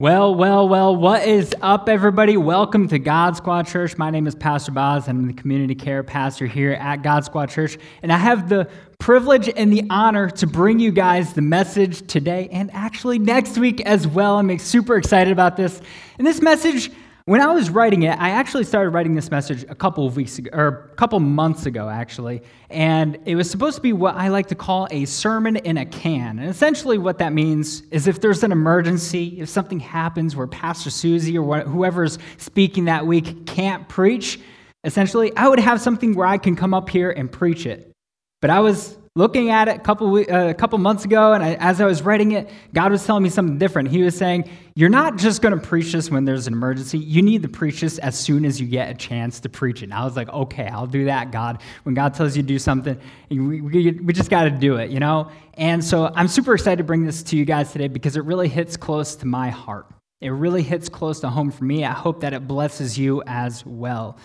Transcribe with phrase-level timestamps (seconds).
[0.00, 2.36] Well, well, well, what is up, everybody?
[2.36, 3.98] Welcome to God Squad Church.
[3.98, 5.08] My name is Pastor Boz.
[5.08, 8.68] I'm the community care pastor here at God Squad Church, and I have the
[9.00, 13.80] privilege and the honor to bring you guys the message today and actually next week
[13.80, 14.36] as well.
[14.36, 15.80] I'm super excited about this.
[16.16, 16.92] And this message,
[17.28, 20.38] when I was writing it, I actually started writing this message a couple of weeks
[20.38, 22.40] ago, or a couple months ago, actually.
[22.70, 25.84] And it was supposed to be what I like to call a sermon in a
[25.84, 26.38] can.
[26.38, 30.88] And essentially, what that means is if there's an emergency, if something happens where Pastor
[30.88, 34.40] Susie or whoever's speaking that week can't preach,
[34.84, 37.92] essentially, I would have something where I can come up here and preach it.
[38.40, 41.54] But I was looking at it a couple, uh, a couple months ago, and I,
[41.54, 43.88] as I was writing it, God was telling me something different.
[43.88, 46.98] He was saying, You're not just going to preach this when there's an emergency.
[46.98, 49.86] You need to preach this as soon as you get a chance to preach it.
[49.86, 51.62] And I was like, Okay, I'll do that, God.
[51.82, 52.98] When God tells you to do something,
[53.30, 55.30] we, we, we just got to do it, you know?
[55.54, 58.48] And so I'm super excited to bring this to you guys today because it really
[58.48, 59.86] hits close to my heart.
[60.20, 61.84] It really hits close to home for me.
[61.84, 64.18] I hope that it blesses you as well.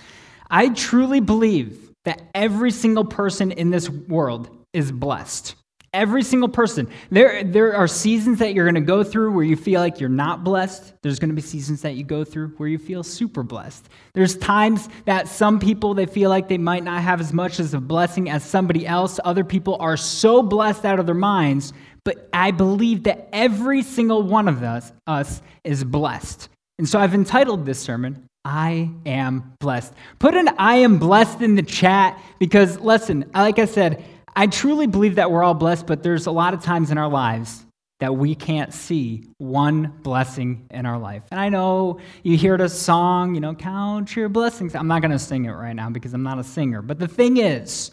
[0.49, 5.55] I truly believe that every single person in this world is blessed.
[5.93, 6.89] Every single person.
[7.11, 10.09] There, there are seasons that you're going to go through where you feel like you're
[10.09, 10.91] not blessed.
[11.03, 13.89] There's going to be seasons that you go through where you feel super blessed.
[14.15, 17.75] There's times that some people they feel like they might not have as much as
[17.75, 19.19] a blessing as somebody else.
[19.23, 24.23] Other people are so blessed out of their minds, but I believe that every single
[24.23, 26.49] one of us, us is blessed.
[26.79, 29.93] And so I've entitled this sermon, I am blessed.
[30.19, 34.03] Put an I am blessed in the chat because, listen, like I said,
[34.35, 37.09] I truly believe that we're all blessed, but there's a lot of times in our
[37.09, 37.65] lives
[37.99, 41.23] that we can't see one blessing in our life.
[41.31, 44.75] And I know you hear the song, you know, count your blessings.
[44.75, 46.81] I'm not going to sing it right now because I'm not a singer.
[46.81, 47.91] But the thing is,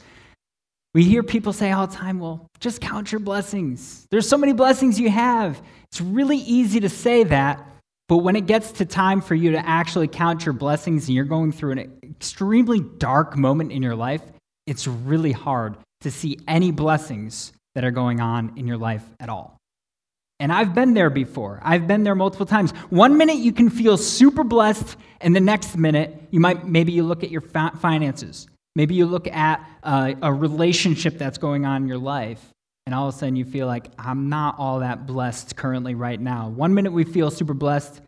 [0.94, 4.06] we hear people say all the time, well, just count your blessings.
[4.11, 5.62] There's so many blessings you have.
[5.92, 7.64] It's really easy to say that,
[8.08, 11.24] but when it gets to time for you to actually count your blessings and you're
[11.24, 14.22] going through an extremely dark moment in your life,
[14.66, 19.28] it's really hard to see any blessings that are going on in your life at
[19.28, 19.56] all.
[20.38, 21.61] And I've been there before.
[21.62, 22.72] I've been there multiple times.
[22.88, 27.02] One minute you can feel super blessed, and the next minute you might maybe you
[27.02, 28.48] look at your finances.
[28.74, 32.42] Maybe you look at uh, a relationship that's going on in your life,
[32.86, 36.20] and all of a sudden you feel like I'm not all that blessed currently right
[36.20, 36.48] now.
[36.48, 38.00] One minute we feel super blessed,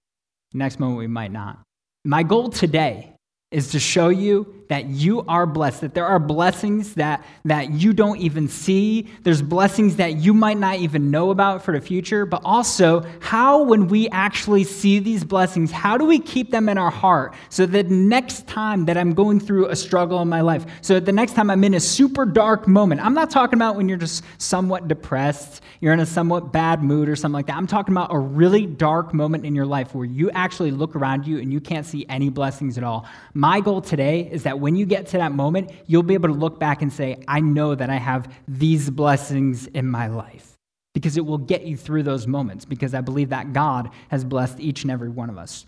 [0.55, 1.59] next moment we might not.
[2.05, 3.13] My goal today
[3.51, 7.93] is to show you that you are blessed, that there are blessings that, that you
[7.93, 9.07] don't even see.
[9.23, 13.65] There's blessings that you might not even know about for the future, but also how,
[13.65, 17.67] when we actually see these blessings, how do we keep them in our heart so
[17.67, 21.13] that next time that I'm going through a struggle in my life, so that the
[21.13, 24.25] next time I'm in a super dark moment, I'm not talking about when you're just
[24.39, 27.57] somewhat depressed, you're in a somewhat bad mood or something like that.
[27.57, 31.27] I'm talking about a really dark moment in your life where you actually look around
[31.27, 33.07] you and you can't see any blessings at all.
[33.35, 36.35] My goal today is that when you get to that moment, you'll be able to
[36.35, 40.53] look back and say, I know that I have these blessings in my life.
[40.95, 44.61] Because it will get you through those moments, because I believe that God has blessed
[44.61, 45.67] each and every one of us.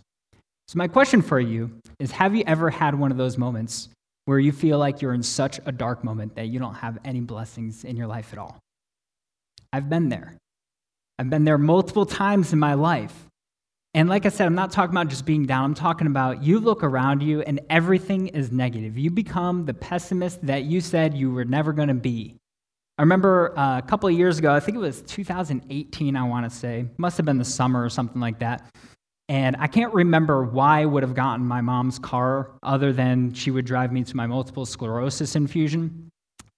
[0.69, 3.88] So, my question for you is Have you ever had one of those moments
[4.27, 7.21] where you feel like you're in such a dark moment that you don't have any
[7.21, 8.59] blessings in your life at all?
[9.72, 10.37] I've been there.
[11.19, 13.27] I've been there multiple times in my life.
[13.94, 15.65] And like I said, I'm not talking about just being down.
[15.65, 18.99] I'm talking about you look around you and everything is negative.
[18.99, 22.34] You become the pessimist that you said you were never going to be.
[22.99, 26.50] I remember uh, a couple of years ago, I think it was 2018, I want
[26.50, 28.69] to say, must have been the summer or something like that.
[29.28, 33.53] And I can't remember why I would have gotten my mom's car other than she
[33.53, 36.03] would drive me to my multiple sclerosis infusion.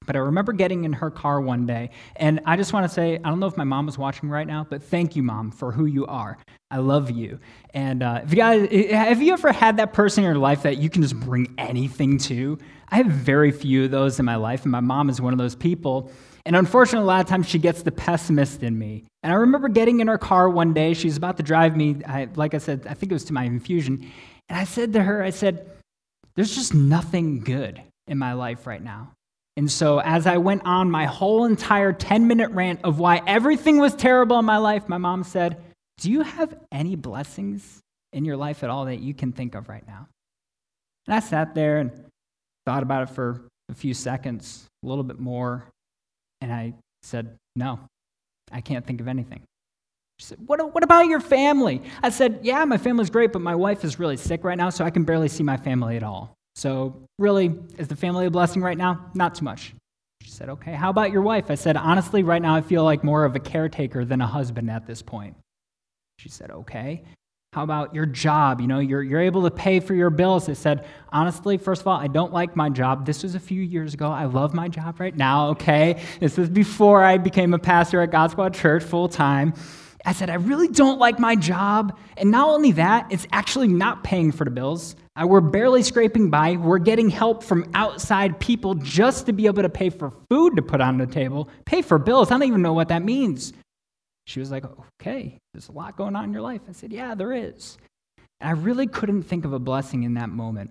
[0.07, 3.17] But I remember getting in her car one day, and I just want to say,
[3.17, 5.73] I don't know if my mom is watching right now, but thank you, mom, for
[5.73, 6.39] who you are.
[6.71, 7.39] I love you.
[7.75, 10.79] And uh, if you guys, have you ever had that person in your life that
[10.79, 12.59] you can just bring anything to?
[12.89, 15.39] I have very few of those in my life, and my mom is one of
[15.39, 16.11] those people.
[16.45, 19.05] And unfortunately, a lot of times she gets the pessimist in me.
[19.25, 20.95] And I remember getting in her car one day.
[20.95, 23.43] She's about to drive me, I, like I said, I think it was to my
[23.43, 24.09] infusion.
[24.49, 25.69] And I said to her, I said,
[26.37, 29.13] There's just nothing good in my life right now.
[29.57, 33.79] And so, as I went on my whole entire 10 minute rant of why everything
[33.79, 35.57] was terrible in my life, my mom said,
[35.99, 37.81] Do you have any blessings
[38.13, 40.09] in your life at all that you can think of right now?
[41.07, 41.91] And I sat there and
[42.67, 45.65] thought about it for a few seconds, a little bit more,
[46.43, 47.81] and I said, No,
[48.53, 49.43] I can't think of anything.
[50.19, 51.83] She said, what, what about your family?
[52.03, 54.85] I said, Yeah, my family's great, but my wife is really sick right now, so
[54.85, 56.36] I can barely see my family at all.
[56.57, 59.11] So, really, is the family a blessing right now?
[59.15, 59.75] Not too much.
[60.23, 61.51] She said, Okay, how about your wife?
[61.51, 64.71] I said, Honestly, right now I feel like more of a caretaker than a husband
[64.71, 65.37] at this point.
[66.19, 67.05] She said, Okay.
[67.53, 68.61] How about your job?
[68.61, 70.47] You know, you're, you're able to pay for your bills.
[70.47, 73.07] I said, honestly, first of all, I don't like my job.
[73.07, 74.11] This was a few years ago.
[74.11, 76.03] I love my job right now, okay?
[76.21, 79.55] This is before I became a pastor at God Squad Church full time.
[80.07, 81.99] I said, I really don't like my job.
[82.17, 84.95] And not only that, it's actually not paying for the bills.
[85.21, 86.57] We're barely scraping by.
[86.57, 90.63] We're getting help from outside people just to be able to pay for food to
[90.63, 92.31] put on the table, pay for bills.
[92.31, 93.53] I don't even know what that means.
[94.27, 94.65] She was like,
[95.01, 96.61] Okay, there's a lot going on in your life.
[96.69, 97.77] I said, Yeah, there is.
[98.41, 100.71] And I really couldn't think of a blessing in that moment.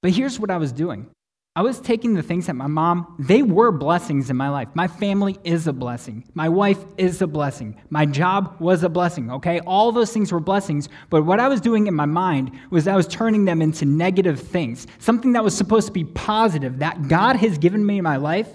[0.00, 1.10] But here's what I was doing
[1.56, 4.68] I was taking the things that my mom, they were blessings in my life.
[4.74, 6.22] My family is a blessing.
[6.34, 7.80] My wife is a blessing.
[7.88, 9.60] My job was a blessing, okay?
[9.60, 10.90] All those things were blessings.
[11.08, 14.38] But what I was doing in my mind was I was turning them into negative
[14.38, 14.86] things.
[14.98, 18.50] Something that was supposed to be positive, that God has given me in my life,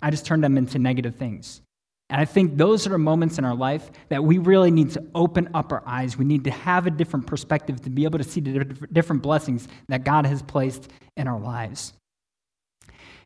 [0.00, 1.60] I just turned them into negative things.
[2.08, 5.48] And I think those are moments in our life that we really need to open
[5.54, 6.16] up our eyes.
[6.16, 9.66] We need to have a different perspective to be able to see the different blessings
[9.88, 11.92] that God has placed in our lives.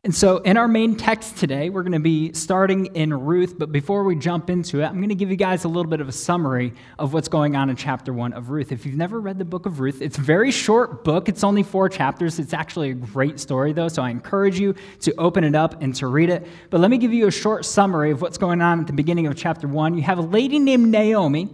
[0.03, 3.59] And so, in our main text today, we're going to be starting in Ruth.
[3.59, 6.01] But before we jump into it, I'm going to give you guys a little bit
[6.01, 8.71] of a summary of what's going on in chapter one of Ruth.
[8.71, 11.29] If you've never read the book of Ruth, it's a very short book.
[11.29, 12.39] It's only four chapters.
[12.39, 13.89] It's actually a great story, though.
[13.89, 16.47] So, I encourage you to open it up and to read it.
[16.71, 19.27] But let me give you a short summary of what's going on at the beginning
[19.27, 19.93] of chapter one.
[19.95, 21.47] You have a lady named Naomi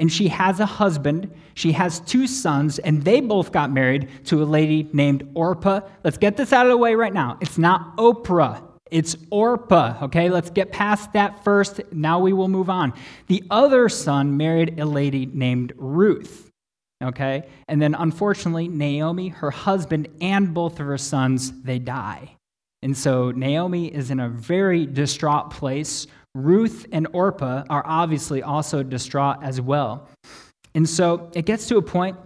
[0.00, 1.30] and she has a husband.
[1.54, 5.82] She has two sons, and they both got married to a lady named Orpah.
[6.02, 7.36] Let's get this out of the way right now.
[7.40, 10.30] It's not Oprah, it's Orpah, okay?
[10.30, 11.80] Let's get past that first.
[11.92, 12.92] Now we will move on.
[13.28, 16.50] The other son married a lady named Ruth,
[17.02, 17.44] okay?
[17.68, 22.36] And then unfortunately, Naomi, her husband, and both of her sons, they die.
[22.82, 28.82] And so Naomi is in a very distraught place Ruth and Orpah are obviously also
[28.82, 30.08] distraught as well.
[30.74, 32.16] And so it gets to a point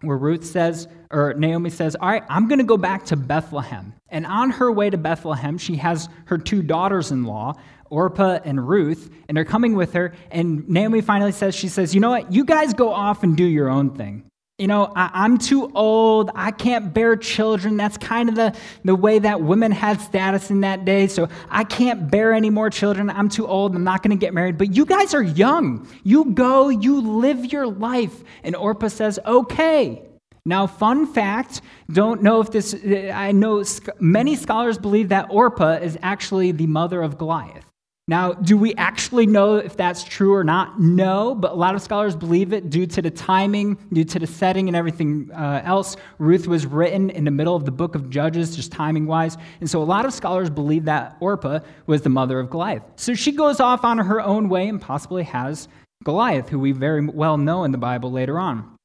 [0.00, 3.94] where Ruth says, or Naomi says, All right, I'm going to go back to Bethlehem.
[4.08, 7.54] And on her way to Bethlehem, she has her two daughters in law,
[7.88, 10.14] Orpah and Ruth, and they're coming with her.
[10.30, 12.32] And Naomi finally says, She says, You know what?
[12.32, 14.24] You guys go off and do your own thing
[14.58, 16.30] you know, I, am too old.
[16.34, 17.76] I can't bear children.
[17.76, 21.08] That's kind of the, the way that women had status in that day.
[21.08, 23.10] So I can't bear any more children.
[23.10, 23.76] I'm too old.
[23.76, 24.56] I'm not going to get married.
[24.56, 25.86] But you guys are young.
[26.04, 28.24] You go, you live your life.
[28.42, 30.02] And Orpah says, okay.
[30.46, 31.60] Now, fun fact
[31.92, 32.74] don't know if this,
[33.12, 33.62] I know
[34.00, 37.65] many scholars believe that Orpah is actually the mother of Goliath.
[38.08, 40.80] Now, do we actually know if that's true or not?
[40.80, 44.28] No, but a lot of scholars believe it due to the timing, due to the
[44.28, 45.96] setting, and everything uh, else.
[46.18, 49.36] Ruth was written in the middle of the book of Judges, just timing wise.
[49.60, 51.58] And so a lot of scholars believe that Orpah
[51.88, 52.84] was the mother of Goliath.
[52.94, 55.66] So she goes off on her own way and possibly has
[56.04, 58.76] Goliath, who we very well know in the Bible later on.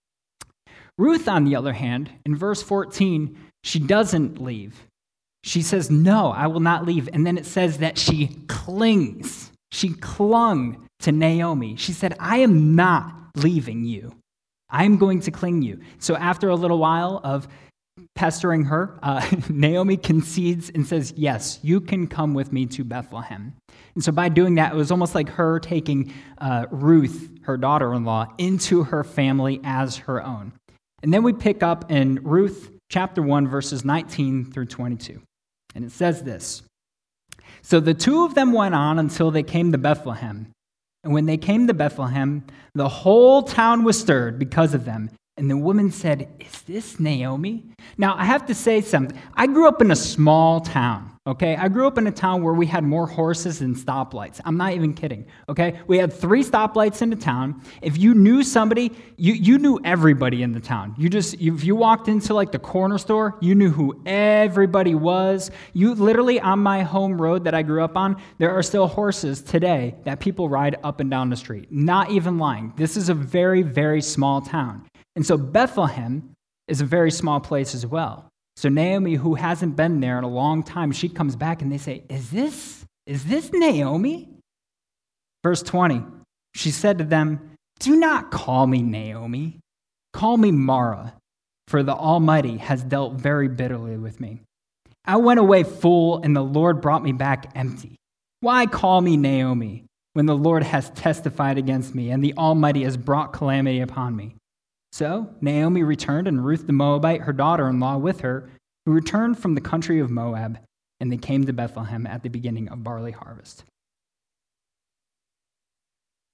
[0.97, 4.87] Ruth, on the other hand, in verse 14, she doesn't leave.
[5.43, 7.09] She says, No, I will not leave.
[7.11, 9.51] And then it says that she clings.
[9.71, 11.75] She clung to Naomi.
[11.77, 14.13] She said, I am not leaving you.
[14.69, 15.81] I am going to cling you.
[15.99, 17.47] So after a little while of
[18.15, 23.53] pestering her, uh, Naomi concedes and says, Yes, you can come with me to Bethlehem.
[23.95, 27.93] And so by doing that, it was almost like her taking uh, Ruth, her daughter
[27.93, 30.53] in law, into her family as her own.
[31.03, 35.21] And then we pick up in Ruth chapter 1, verses 19 through 22.
[35.75, 36.63] And it says this
[37.61, 40.51] So the two of them went on until they came to Bethlehem.
[41.03, 42.43] And when they came to Bethlehem,
[42.75, 45.09] the whole town was stirred because of them.
[45.37, 47.63] And the woman said, Is this Naomi?
[47.97, 49.17] Now, I have to say something.
[49.33, 51.17] I grew up in a small town.
[51.31, 54.41] Okay, I grew up in a town where we had more horses than stoplights.
[54.43, 55.25] I'm not even kidding.
[55.47, 57.61] Okay, we had three stoplights in the town.
[57.81, 60.93] If you knew somebody, you, you knew everybody in the town.
[60.97, 65.51] You just, if you walked into like the corner store, you knew who everybody was.
[65.71, 69.41] You literally on my home road that I grew up on, there are still horses
[69.41, 71.71] today that people ride up and down the street.
[71.71, 72.73] Not even lying.
[72.75, 74.85] This is a very, very small town.
[75.15, 76.35] And so Bethlehem
[76.67, 78.30] is a very small place as well.
[78.55, 81.77] So Naomi, who hasn't been there in a long time, she comes back and they
[81.77, 84.29] say, Is this, is this Naomi?
[85.43, 86.03] Verse 20,
[86.53, 89.59] she said to them, Do not call me Naomi.
[90.13, 91.13] Call me Mara,
[91.67, 94.41] for the Almighty has dealt very bitterly with me.
[95.05, 97.95] I went away full, and the Lord brought me back empty.
[98.41, 102.97] Why call me Naomi when the Lord has testified against me and the Almighty has
[102.97, 104.35] brought calamity upon me?
[104.91, 108.49] So Naomi returned, and Ruth the Moabite, her daughter in law, with her,
[108.85, 110.59] who returned from the country of Moab,
[110.99, 113.63] and they came to Bethlehem at the beginning of barley harvest.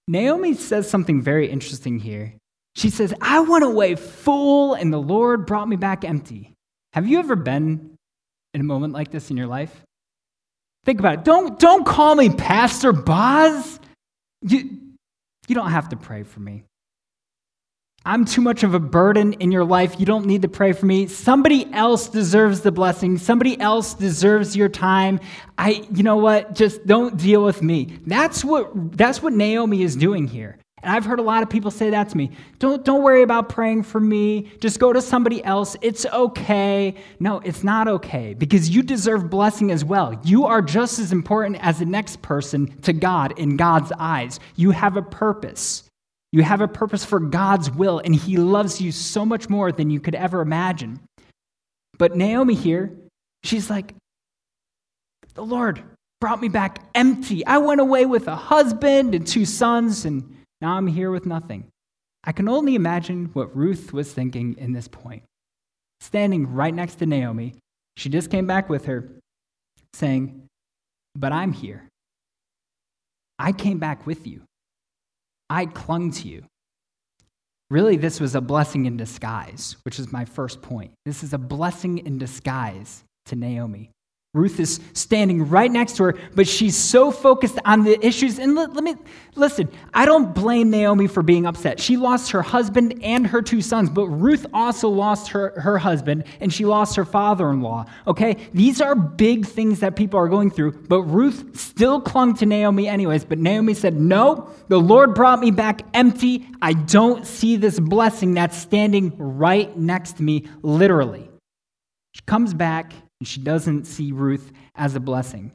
[0.08, 2.34] Naomi says something very interesting here.
[2.76, 6.54] She says, I went away full, and the Lord brought me back empty.
[6.94, 7.96] Have you ever been
[8.54, 9.84] in a moment like this in your life?
[10.86, 11.24] Think about it.
[11.26, 13.80] Don't, don't call me Pastor Boz.
[14.42, 14.80] You,
[15.48, 16.64] you don't have to pray for me.
[18.08, 20.00] I'm too much of a burden in your life.
[20.00, 21.08] You don't need to pray for me.
[21.08, 23.18] Somebody else deserves the blessing.
[23.18, 25.20] Somebody else deserves your time.
[25.58, 26.56] I you know what?
[26.56, 28.00] Just don't deal with me.
[28.06, 30.58] That's what that's what Naomi is doing here.
[30.82, 32.32] And I've heard a lot of people say that to me.
[32.60, 34.54] Don't don't worry about praying for me.
[34.62, 35.76] Just go to somebody else.
[35.82, 36.96] It's okay.
[37.20, 40.18] No, it's not okay because you deserve blessing as well.
[40.24, 44.40] You are just as important as the next person to God in God's eyes.
[44.56, 45.87] You have a purpose.
[46.32, 49.90] You have a purpose for God's will, and He loves you so much more than
[49.90, 51.00] you could ever imagine.
[51.98, 52.96] But Naomi here,
[53.44, 53.96] she's like,
[55.34, 55.84] The Lord
[56.20, 57.46] brought me back empty.
[57.46, 61.68] I went away with a husband and two sons, and now I'm here with nothing.
[62.24, 65.24] I can only imagine what Ruth was thinking in this point.
[66.02, 67.56] Standing right next to Naomi,
[67.96, 69.10] she just came back with her,
[69.94, 70.48] saying,
[71.16, 71.88] But I'm here.
[73.40, 74.47] I came back with you.
[75.50, 76.44] I clung to you.
[77.70, 80.92] Really, this was a blessing in disguise, which is my first point.
[81.06, 83.92] This is a blessing in disguise to Naomi.
[84.38, 88.40] Ruth is standing right next to her, but she's so focused on the issues.
[88.40, 88.96] And let, let, me
[89.36, 91.80] listen, I don't blame Naomi for being upset.
[91.80, 96.24] She lost her husband and her two sons, but Ruth also lost her, her husband
[96.40, 97.86] and she lost her father in law.
[98.06, 98.38] Okay?
[98.54, 102.88] These are big things that people are going through, but Ruth still clung to Naomi
[102.88, 103.26] anyways.
[103.26, 106.48] But Naomi said, No, the Lord brought me back empty.
[106.62, 111.30] I don't see this blessing that's standing right next to me, literally.
[112.14, 115.52] She comes back and she doesn't see Ruth as a blessing.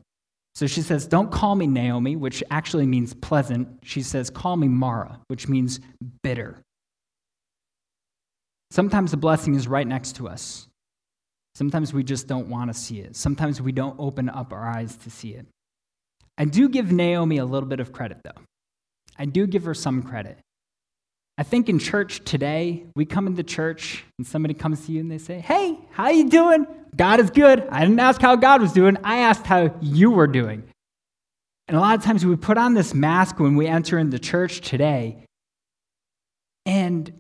[0.55, 3.69] So she says, Don't call me Naomi, which actually means pleasant.
[3.83, 5.81] She says, Call me Mara, which means
[6.23, 6.59] bitter.
[8.71, 10.67] Sometimes the blessing is right next to us.
[11.55, 13.15] Sometimes we just don't want to see it.
[13.17, 15.47] Sometimes we don't open up our eyes to see it.
[16.39, 18.41] I do give Naomi a little bit of credit, though.
[19.19, 20.39] I do give her some credit.
[21.37, 25.11] I think in church today, we come into church and somebody comes to you and
[25.11, 26.67] they say, "Hey, how you doing?
[26.95, 27.67] God is good.
[27.71, 28.97] I didn't ask how God was doing.
[29.03, 30.65] I asked how you were doing."
[31.69, 34.61] And a lot of times we put on this mask when we enter into church
[34.61, 35.25] today.
[36.67, 37.13] And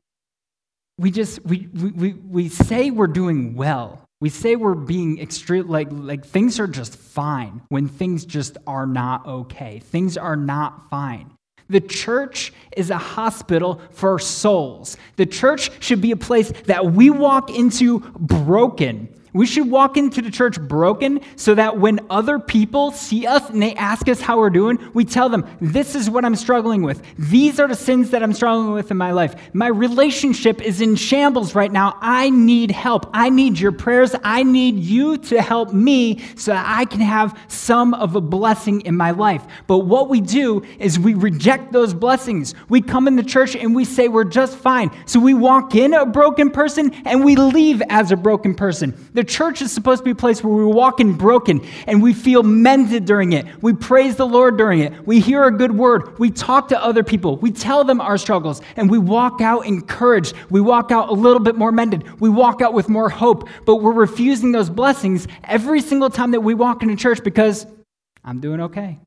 [0.98, 4.04] we just we we we say we're doing well.
[4.20, 8.86] We say we're being extreme like like things are just fine when things just are
[8.86, 9.80] not okay.
[9.80, 11.32] Things are not fine.
[11.68, 14.96] The church is a hospital for souls.
[15.16, 20.20] The church should be a place that we walk into broken we should walk into
[20.20, 24.38] the church broken so that when other people see us and they ask us how
[24.38, 27.02] we're doing, we tell them, This is what I'm struggling with.
[27.18, 29.34] These are the sins that I'm struggling with in my life.
[29.52, 31.96] My relationship is in shambles right now.
[32.00, 33.08] I need help.
[33.14, 34.14] I need your prayers.
[34.22, 38.82] I need you to help me so that I can have some of a blessing
[38.82, 39.44] in my life.
[39.66, 42.54] But what we do is we reject those blessings.
[42.68, 44.90] We come in the church and we say we're just fine.
[45.06, 48.94] So we walk in a broken person and we leave as a broken person.
[49.14, 52.02] The the church is supposed to be a place where we walk in broken and
[52.02, 53.46] we feel mended during it.
[53.62, 55.06] We praise the Lord during it.
[55.06, 56.18] We hear a good word.
[56.18, 57.36] We talk to other people.
[57.36, 60.34] We tell them our struggles and we walk out encouraged.
[60.50, 62.20] We walk out a little bit more mended.
[62.20, 66.40] We walk out with more hope, but we're refusing those blessings every single time that
[66.40, 67.64] we walk into church because
[68.24, 68.98] I'm doing okay.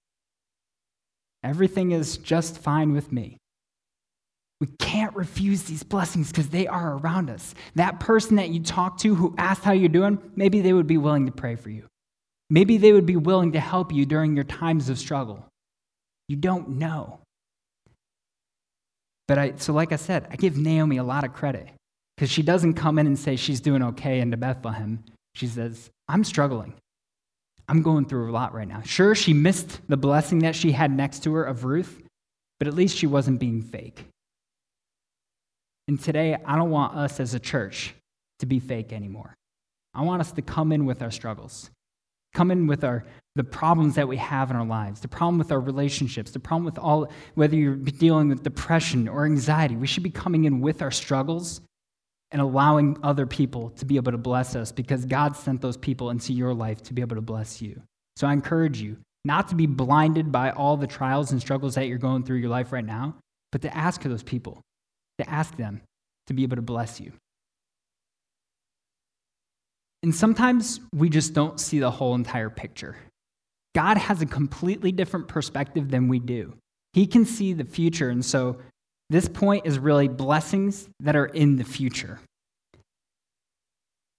[1.43, 3.36] Everything is just fine with me.
[4.62, 7.53] We can't refuse these blessings because they are around us.
[7.75, 10.97] That person that you talk to who asked how you're doing, maybe they would be
[10.97, 11.85] willing to pray for you.
[12.50, 15.45] Maybe they would be willing to help you during your times of struggle.
[16.27, 17.19] You don't know.
[19.27, 21.67] But I, so like I said, I give Naomi a lot of credit
[22.15, 25.03] because she doesn't come in and say she's doing okay into Bethlehem.
[25.33, 26.75] She says, I'm struggling.
[27.67, 28.81] I'm going through a lot right now.
[28.85, 32.01] Sure, she missed the blessing that she had next to her of Ruth,
[32.59, 34.05] but at least she wasn't being fake.
[35.88, 37.94] And today, I don't want us as a church
[38.39, 39.36] to be fake anymore.
[39.94, 41.70] I want us to come in with our struggles,
[42.34, 45.51] come in with our, the problems that we have in our lives, the problem with
[45.51, 49.75] our relationships, the problem with all, whether you're dealing with depression or anxiety.
[49.75, 51.62] We should be coming in with our struggles
[52.32, 56.10] and allowing other people to be able to bless us because God sent those people
[56.10, 57.82] into your life to be able to bless you.
[58.18, 61.88] So I encourage you not to be blinded by all the trials and struggles that
[61.88, 63.15] you're going through your life right now,
[63.51, 64.62] but to ask those people
[65.19, 65.81] to ask them
[66.27, 67.12] to be able to bless you.
[70.03, 72.95] And sometimes we just don't see the whole entire picture.
[73.74, 76.53] God has a completely different perspective than we do.
[76.93, 78.10] He can see the future.
[78.10, 78.57] And so
[79.10, 82.19] This point is really blessings that are in the future.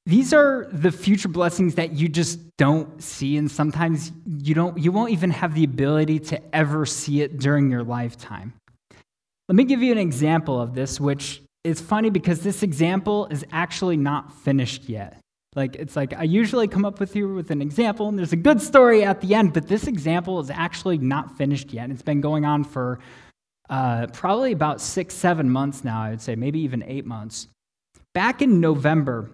[0.04, 4.92] These are the future blessings that you just don't see, and sometimes you, don't, you
[4.92, 8.54] won't even have the ability to ever see it during your lifetime.
[9.48, 13.44] Let me give you an example of this, which is funny because this example is
[13.52, 15.18] actually not finished yet.
[15.54, 18.36] Like, it's like I usually come up with you with an example, and there's a
[18.36, 21.90] good story at the end, but this example is actually not finished yet.
[21.90, 22.98] It's been going on for
[23.70, 27.48] uh, probably about six, seven months now, I would say, maybe even eight months.
[28.14, 29.30] Back in November,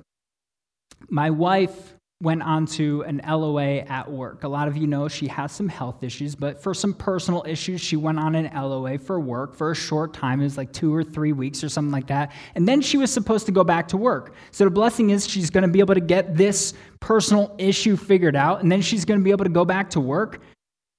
[1.08, 4.44] my wife went on to an LOA at work.
[4.44, 7.80] A lot of you know she has some health issues, but for some personal issues,
[7.80, 10.40] she went on an LOA for work for a short time.
[10.40, 12.32] It was like two or three weeks or something like that.
[12.54, 14.34] And then she was supposed to go back to work.
[14.52, 18.36] So the blessing is she's going to be able to get this personal issue figured
[18.36, 20.40] out, and then she's going to be able to go back to work.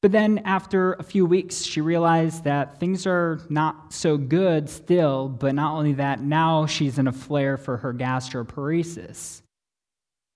[0.02, 5.30] But then after a few weeks, she realized that things are not so good still,
[5.30, 9.44] but not only that, now she's in a flare for her gastroparesis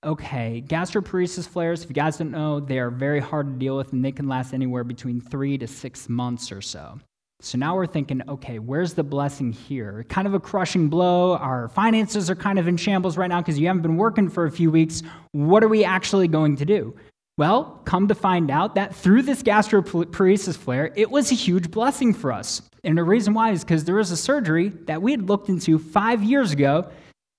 [0.08, 3.92] okay, gastroparesis flares, if you guys don't know, they are very hard to deal with
[3.92, 6.98] and they can last anywhere between three to six months or so.
[7.42, 10.06] So now we're thinking, okay, where's the blessing here?
[10.10, 11.36] Kind of a crushing blow.
[11.36, 14.46] Our finances are kind of in shambles right now because you haven't been working for
[14.46, 15.04] a few weeks.
[15.34, 16.96] What are we actually going to do?
[17.38, 22.12] Well, come to find out that through this gastroparesis flare, it was a huge blessing
[22.12, 22.64] for us.
[22.84, 25.78] And the reason why is because there was a surgery that we had looked into
[25.78, 26.90] five years ago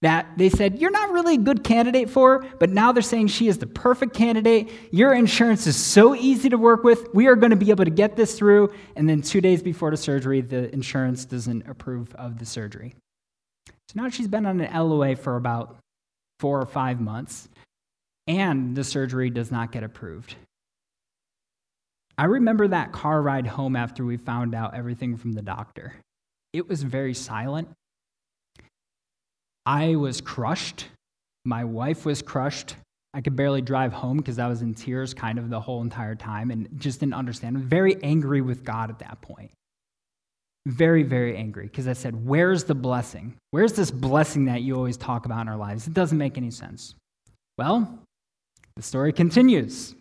[0.02, 3.48] that they said, You're not really a good candidate for, but now they're saying she
[3.48, 4.70] is the perfect candidate.
[4.92, 7.12] Your insurance is so easy to work with.
[7.14, 8.72] We are going to be able to get this through.
[8.96, 12.94] And then two days before the surgery, the insurance doesn't approve of the surgery.
[13.66, 15.76] So now she's been on an LOA for about
[16.40, 17.48] four or five months,
[18.26, 20.36] and the surgery does not get approved.
[22.16, 25.94] I remember that car ride home after we found out everything from the doctor.
[26.52, 27.68] It was very silent.
[29.68, 30.86] I was crushed.
[31.44, 32.74] My wife was crushed.
[33.12, 36.14] I could barely drive home because I was in tears kind of the whole entire
[36.14, 37.54] time and just didn't understand.
[37.54, 39.50] I was very angry with God at that point.
[40.64, 43.34] Very, very angry because I said, Where's the blessing?
[43.50, 45.86] Where's this blessing that you always talk about in our lives?
[45.86, 46.94] It doesn't make any sense.
[47.58, 47.98] Well,
[48.74, 49.94] the story continues.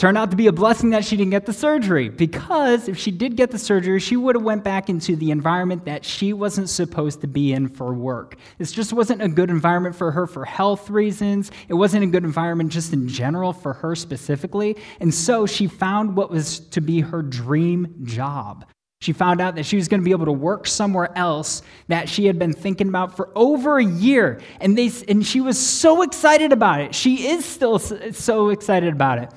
[0.00, 3.10] Turned out to be a blessing that she didn't get the surgery because if she
[3.10, 6.70] did get the surgery, she would have went back into the environment that she wasn't
[6.70, 8.36] supposed to be in for work.
[8.56, 11.50] This just wasn't a good environment for her for health reasons.
[11.68, 14.78] It wasn't a good environment just in general for her specifically.
[15.00, 18.64] And so she found what was to be her dream job.
[19.02, 22.08] She found out that she was going to be able to work somewhere else that
[22.08, 24.40] she had been thinking about for over a year.
[24.62, 26.94] And, they, and she was so excited about it.
[26.94, 29.30] She is still so excited about it.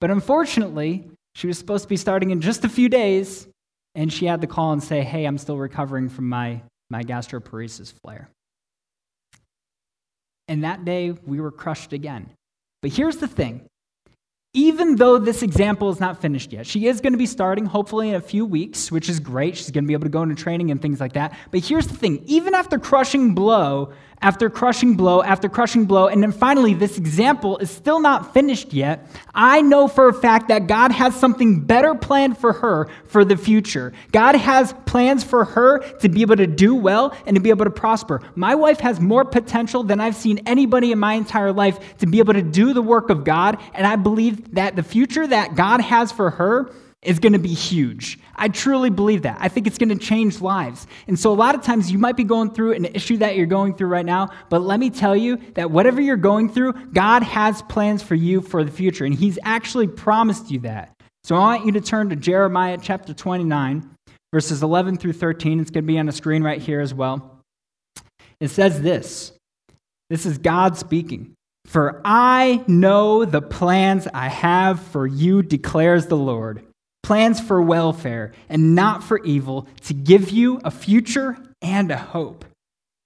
[0.00, 3.48] But unfortunately, she was supposed to be starting in just a few days,
[3.94, 7.92] and she had to call and say, Hey, I'm still recovering from my, my gastroparesis
[8.02, 8.28] flare.
[10.46, 12.30] And that day, we were crushed again.
[12.80, 13.68] But here's the thing
[14.54, 18.08] even though this example is not finished yet, she is going to be starting hopefully
[18.08, 19.56] in a few weeks, which is great.
[19.56, 21.36] She's going to be able to go into training and things like that.
[21.50, 26.22] But here's the thing even after crushing blow, after crushing blow, after crushing blow, and
[26.22, 30.66] then finally this example is still not finished yet, I know for a fact that
[30.66, 33.92] God has something better planned for her for the future.
[34.12, 37.64] God has plans for her to be able to do well and to be able
[37.64, 38.20] to prosper.
[38.34, 42.18] My wife has more potential than I've seen anybody in my entire life to be
[42.18, 45.80] able to do the work of God, and I believe that the future that God
[45.80, 48.18] has for her is going to be huge.
[48.34, 49.38] I truly believe that.
[49.40, 50.86] I think it's going to change lives.
[51.06, 53.46] And so, a lot of times, you might be going through an issue that you're
[53.46, 57.22] going through right now, but let me tell you that whatever you're going through, God
[57.22, 60.94] has plans for you for the future, and He's actually promised you that.
[61.22, 63.88] So, I want you to turn to Jeremiah chapter 29,
[64.32, 65.60] verses 11 through 13.
[65.60, 67.42] It's going to be on the screen right here as well.
[68.40, 69.32] It says this
[70.10, 71.34] this is God speaking.
[71.66, 76.64] For I know the plans I have for you, declares the Lord
[77.08, 82.44] plans for welfare and not for evil, to give you a future and a hope.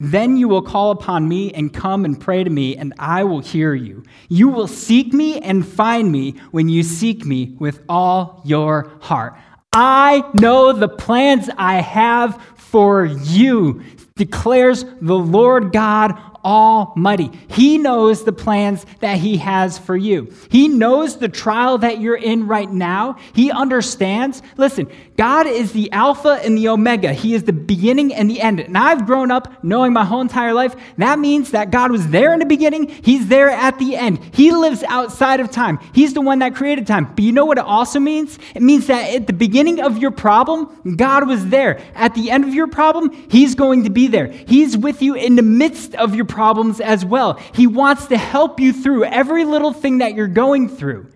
[0.01, 3.39] Then you will call upon me and come and pray to me, and I will
[3.39, 4.03] hear you.
[4.29, 9.39] You will seek me and find me when you seek me with all your heart.
[9.73, 13.85] I know the plans I have for you
[14.17, 17.31] declares the Lord God Almighty.
[17.49, 20.33] He knows the plans that He has for you.
[20.51, 23.17] He knows the trial that you're in right now.
[23.35, 24.43] He understands.
[24.57, 24.91] Listen,
[25.23, 27.13] God is the Alpha and the Omega.
[27.13, 28.59] He is the beginning and the end.
[28.59, 32.33] And I've grown up knowing my whole entire life that means that God was there
[32.33, 34.19] in the beginning, He's there at the end.
[34.35, 35.79] He lives outside of time.
[35.95, 37.05] He's the one that created time.
[37.05, 38.37] But you know what it also means?
[38.57, 41.81] It means that at the beginning of your problem, God was there.
[41.95, 44.27] At the end of your problem, He's going to be there.
[44.27, 47.35] He's with you in the midst of your problems as well.
[47.55, 51.13] He wants to help you through every little thing that you're going through.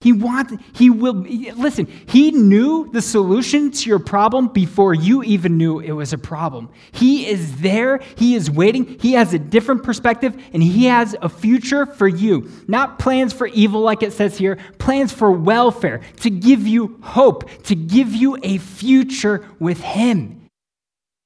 [0.00, 5.58] He wants, he will, listen, he knew the solution to your problem before you even
[5.58, 6.68] knew it was a problem.
[6.92, 11.28] He is there, he is waiting, he has a different perspective, and he has a
[11.28, 12.48] future for you.
[12.68, 17.50] Not plans for evil, like it says here, plans for welfare, to give you hope,
[17.64, 20.48] to give you a future with him.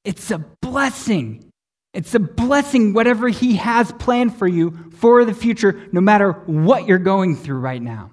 [0.05, 1.45] It's a blessing.
[1.93, 6.87] It's a blessing, whatever He has planned for you for the future, no matter what
[6.87, 8.12] you're going through right now.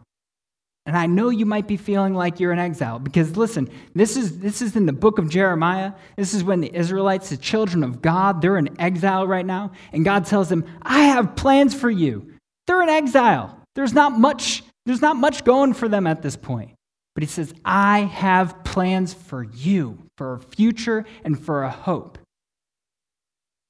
[0.86, 4.40] And I know you might be feeling like you're in exile because listen, this is,
[4.40, 5.94] this is in the book of Jeremiah.
[6.18, 9.72] This is when the Israelites, the children of God, they're in exile right now.
[9.94, 12.34] And God tells them, I have plans for you.
[12.66, 13.60] They're in exile.
[13.76, 16.72] There's not much, there's not much going for them at this point.
[17.14, 22.18] But he says, I have plans for you, for a future and for a hope.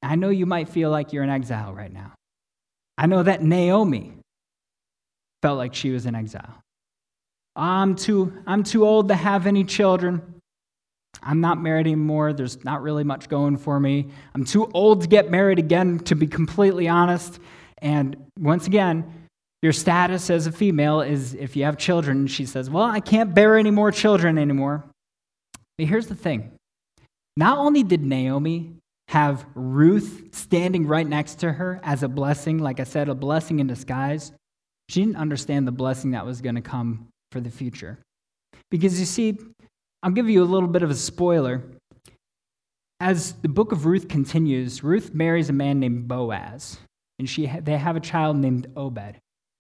[0.02, 2.14] I know you might feel like you're in exile right now.
[2.98, 4.14] I know that Naomi
[5.42, 6.62] felt like she was in exile.
[7.60, 10.22] I'm too, I'm too old to have any children.
[11.22, 12.32] I'm not married anymore.
[12.32, 14.08] There's not really much going for me.
[14.34, 17.40] I'm too old to get married again, to be completely honest.
[17.80, 19.28] And once again,
[19.62, 23.36] your status as a female is if you have children, she says, Well, I can't
[23.36, 24.86] bear any more children anymore.
[25.78, 26.52] But here's the thing
[27.36, 28.72] not only did Naomi
[29.10, 33.60] have Ruth standing right next to her as a blessing, like I said, a blessing
[33.60, 34.32] in disguise,
[34.88, 38.00] she didn't understand the blessing that was going to come for the future.
[38.72, 39.38] Because you see,
[40.04, 41.64] I'll give you a little bit of a spoiler.
[43.00, 46.80] As the book of Ruth continues, Ruth marries a man named Boaz,
[47.18, 49.20] and she, they have a child named Obed.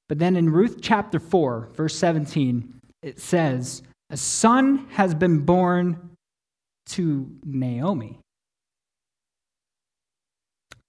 [0.09, 6.15] But then in Ruth chapter 4, verse 17, it says, A son has been born
[6.87, 8.19] to Naomi.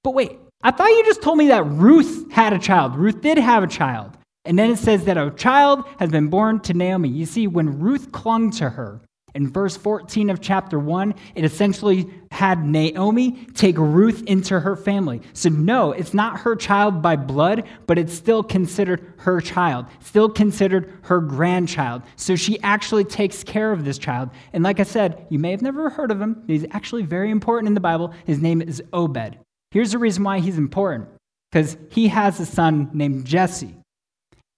[0.02, 2.96] But wait, I thought you just told me that Ruth had a child.
[2.96, 4.16] Ruth did have a child.
[4.44, 7.08] And then it says that a child has been born to Naomi.
[7.08, 9.00] You see, when Ruth clung to her,
[9.34, 15.22] in verse 14 of chapter 1, it essentially had Naomi take Ruth into her family.
[15.34, 20.28] So, no, it's not her child by blood, but it's still considered her child, still
[20.28, 22.02] considered her grandchild.
[22.16, 24.30] So, she actually takes care of this child.
[24.52, 26.42] And like I said, you may have never heard of him.
[26.46, 28.12] He's actually very important in the Bible.
[28.24, 29.38] His name is Obed.
[29.70, 31.08] Here's the reason why he's important
[31.50, 33.76] because he has a son named Jesse.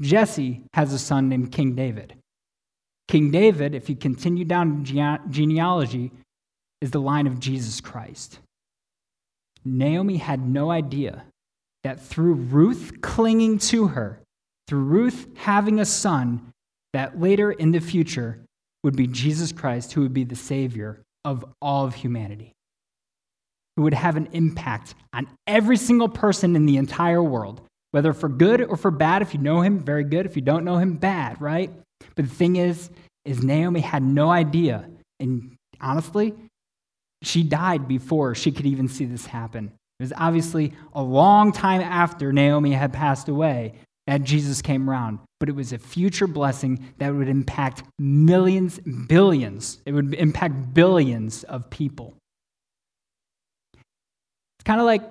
[0.03, 2.15] Jesse has a son named King David.
[3.09, 6.11] King David, if you continue down genealogy,
[6.81, 8.41] is the line of Jesus Christ.
[9.65, 11.25] Naomi had no idea
[11.85, 14.21] that through Ruth clinging to her,
[14.67, 16.53] through Ruth having a son,
[16.93, 18.45] that later in the future
[18.83, 22.53] would be Jesus Christ, who would be the Savior of all of humanity
[23.77, 28.29] who would have an impact on every single person in the entire world, whether for
[28.29, 29.23] good or for bad.
[29.23, 30.27] If you know him, very good.
[30.27, 31.71] If you don't know him, bad, right?
[32.17, 32.91] But the thing is,
[33.25, 34.89] is Naomi had no idea.
[35.21, 36.35] And honestly,
[37.23, 39.73] she died before she could even see this happen.
[40.01, 43.75] It was obviously a long time after Naomi had passed away
[44.09, 49.79] that Jesus came around, but it was a future blessing that would impact millions, billions.
[49.87, 52.15] It would impact billions of people.
[53.75, 55.03] It's kind of like,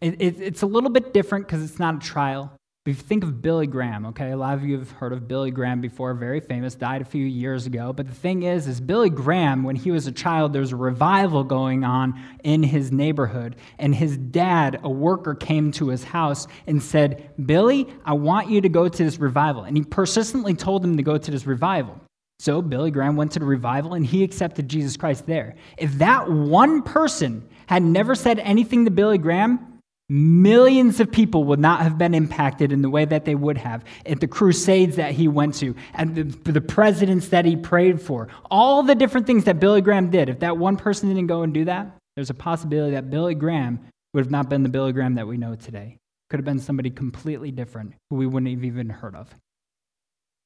[0.00, 2.52] it, it, it's a little bit different because it's not a trial.
[2.86, 5.26] But if you think of Billy Graham, okay, a lot of you have heard of
[5.26, 7.92] Billy Graham before, very famous, died a few years ago.
[7.92, 10.76] But the thing is, is Billy Graham, when he was a child, there was a
[10.76, 13.56] revival going on in his neighborhood.
[13.80, 18.60] And his dad, a worker, came to his house and said, Billy, I want you
[18.60, 19.64] to go to this revival.
[19.64, 22.00] And he persistently told him to go to this revival.
[22.38, 25.56] So Billy Graham went to the revival and he accepted Jesus Christ there.
[25.76, 29.75] If that one person had never said anything to Billy Graham,
[30.08, 33.84] millions of people would not have been impacted in the way that they would have
[34.04, 38.28] at the crusades that he went to, and the, the presidents that he prayed for,
[38.50, 40.28] all the different things that Billy Graham did.
[40.28, 43.80] If that one person didn't go and do that, there's a possibility that Billy Graham
[44.14, 45.98] would have not been the Billy Graham that we know today.
[46.30, 49.28] Could have been somebody completely different who we wouldn't have even heard of.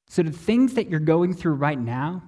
[0.09, 2.23] So, the things that you're going through right now,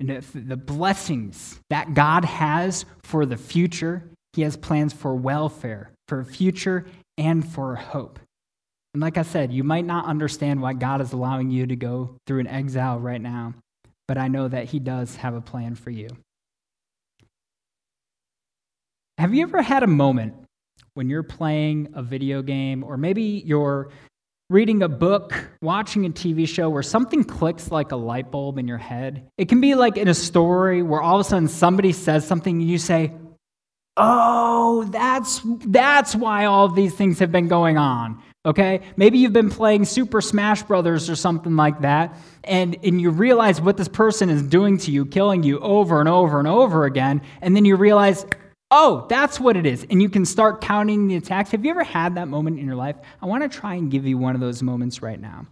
[0.00, 6.20] and the blessings that God has for the future, He has plans for welfare, for
[6.20, 6.84] a future,
[7.16, 8.18] and for hope.
[8.92, 12.16] And like I said, you might not understand why God is allowing you to go
[12.26, 13.54] through an exile right now,
[14.06, 16.10] but I know that He does have a plan for you.
[19.16, 20.34] Have you ever had a moment
[20.92, 23.88] when you're playing a video game, or maybe you're
[24.50, 28.68] reading a book, watching a TV show where something clicks like a light bulb in
[28.68, 29.30] your head?
[29.38, 32.60] It can be like in a story where all of a sudden somebody says something
[32.60, 33.12] and you say,
[33.96, 38.22] Oh, that's that's why all these things have been going on.
[38.44, 38.80] Okay?
[38.96, 43.60] Maybe you've been playing Super Smash Brothers or something like that, and, and you realize
[43.60, 47.22] what this person is doing to you, killing you over and over and over again,
[47.40, 48.26] and then you realize,
[48.72, 49.86] oh, that's what it is.
[49.90, 51.50] And you can start counting the attacks.
[51.50, 52.96] Have you ever had that moment in your life?
[53.20, 55.46] I want to try and give you one of those moments right now.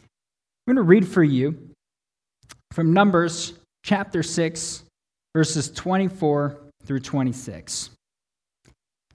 [0.00, 1.70] I'm going to read for you
[2.72, 4.82] from Numbers chapter 6,
[5.34, 7.90] verses 24 through 26.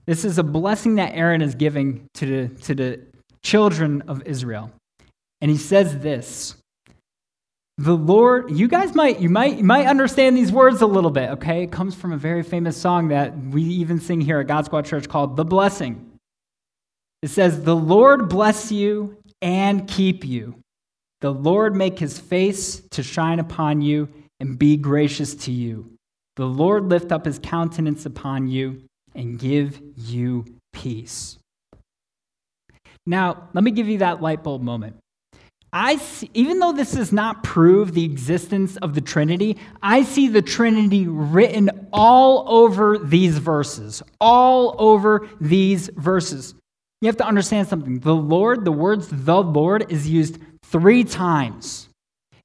[0.06, 3.00] This is a blessing that Aaron is giving to the, to the
[3.42, 4.70] children of Israel.
[5.40, 6.54] And he says this
[7.78, 11.30] The Lord, you guys might, you might, you might understand these words a little bit,
[11.30, 11.64] okay?
[11.64, 14.86] It comes from a very famous song that we even sing here at God Squad
[14.86, 16.12] Church called The Blessing.
[17.22, 20.54] It says, The Lord bless you and keep you.
[21.22, 24.08] The Lord make his face to shine upon you
[24.38, 25.93] and be gracious to you.
[26.36, 28.82] The Lord lift up his countenance upon you
[29.14, 31.38] and give you peace.
[33.06, 34.96] Now, let me give you that light bulb moment.
[35.72, 40.28] I see, even though this does not prove the existence of the Trinity, I see
[40.28, 46.54] the Trinity written all over these verses, all over these verses.
[47.00, 47.98] You have to understand something.
[47.98, 51.88] The Lord, the words the Lord, is used three times.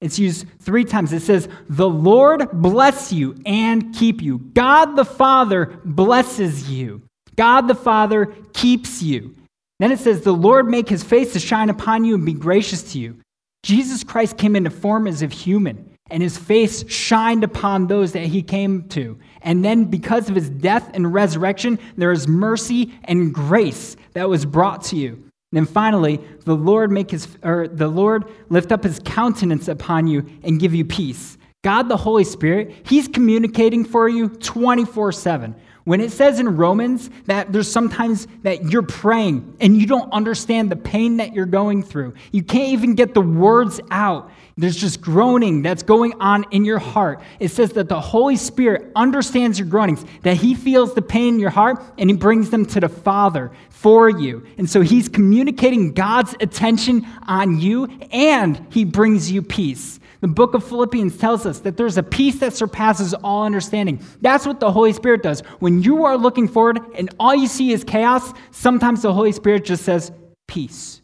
[0.01, 1.11] It's used three times.
[1.11, 4.39] It says, The Lord bless you and keep you.
[4.39, 7.01] God the Father blesses you.
[7.35, 9.35] God the Father keeps you.
[9.79, 12.93] Then it says, The Lord make his face to shine upon you and be gracious
[12.93, 13.17] to you.
[13.63, 18.25] Jesus Christ came into form as a human, and his face shined upon those that
[18.25, 19.19] he came to.
[19.41, 24.45] And then, because of his death and resurrection, there is mercy and grace that was
[24.45, 25.28] brought to you.
[25.51, 30.05] And then finally, the Lord make his or the Lord lift up his countenance upon
[30.05, 31.37] you and give you peace.
[31.63, 35.55] God the Holy Spirit, he's communicating for you 24/7.
[35.85, 40.69] When it says in Romans that there's sometimes that you're praying and you don't understand
[40.69, 42.13] the pain that you're going through.
[42.31, 44.29] You can't even get the words out.
[44.59, 47.21] There's just groaning that's going on in your heart.
[47.39, 51.39] It says that the Holy Spirit understands your groanings, that He feels the pain in
[51.39, 54.45] your heart and He brings them to the Father for you.
[54.57, 59.97] And so He's communicating God's attention on you and He brings you peace.
[60.19, 64.03] The book of Philippians tells us that there's a peace that surpasses all understanding.
[64.19, 65.39] That's what the Holy Spirit does.
[65.59, 69.63] When you are looking forward and all you see is chaos, sometimes the Holy Spirit
[69.63, 70.11] just says,
[70.49, 71.01] peace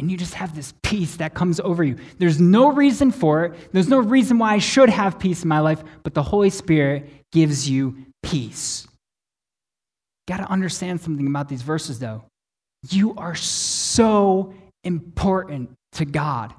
[0.00, 1.96] and you just have this peace that comes over you.
[2.18, 3.72] There's no reason for it.
[3.72, 7.10] There's no reason why I should have peace in my life, but the Holy Spirit
[7.32, 8.88] gives you peace.
[10.26, 12.24] Got to understand something about these verses, though.
[12.88, 16.54] You are so important to God.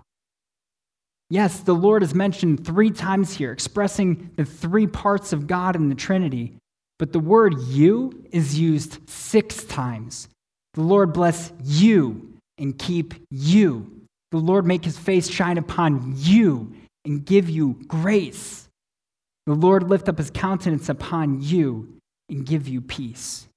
[1.30, 5.90] Yes, the Lord is mentioned three times here, expressing the three parts of God in
[5.90, 6.58] the Trinity,
[7.00, 10.28] but the word you is used six times.
[10.74, 14.02] The Lord bless you and keep you.
[14.32, 16.74] The Lord make his face shine upon you
[17.06, 18.70] and give you grace.
[19.46, 21.98] The Lord lift up his countenance upon you
[22.30, 23.48] and give you peace.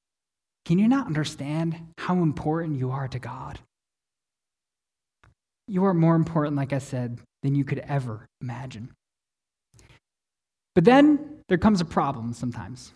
[0.65, 3.59] Can you not understand how important you are to God?
[5.69, 8.91] You are more important, like I said, than you could ever imagine.
[10.75, 12.93] But then there comes a problem sometimes.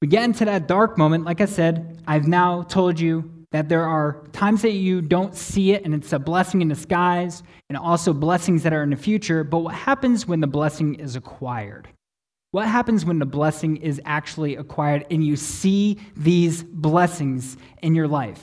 [0.00, 1.24] We get into that dark moment.
[1.24, 5.72] Like I said, I've now told you that there are times that you don't see
[5.72, 9.44] it and it's a blessing in disguise, and also blessings that are in the future.
[9.44, 11.88] But what happens when the blessing is acquired?
[12.50, 18.08] What happens when the blessing is actually acquired and you see these blessings in your
[18.08, 18.42] life?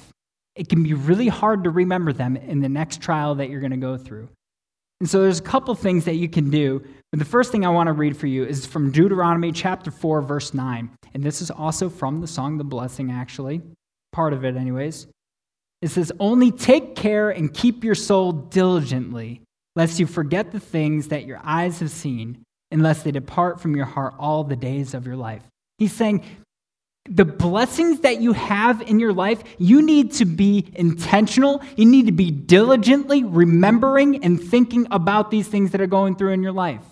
[0.56, 3.72] It can be really hard to remember them in the next trial that you're going
[3.72, 4.30] to go through.
[5.00, 6.84] And so there's a couple things that you can do.
[7.12, 10.22] But the first thing I want to read for you is from Deuteronomy chapter 4,
[10.22, 10.90] verse 9.
[11.14, 13.62] And this is also from the song The Blessing, actually
[14.12, 15.08] part of it, anyways.
[15.82, 19.42] It says, Only take care and keep your soul diligently,
[19.76, 23.86] lest you forget the things that your eyes have seen, unless they depart from your
[23.86, 25.44] heart all the days of your life.
[25.78, 26.24] He's saying,
[27.10, 31.62] the blessings that you have in your life, you need to be intentional.
[31.76, 36.34] You need to be diligently remembering and thinking about these things that are going through
[36.34, 36.84] in your life.